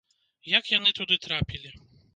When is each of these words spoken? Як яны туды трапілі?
Як 0.53 0.71
яны 0.77 0.95
туды 1.01 1.21
трапілі? 1.27 1.77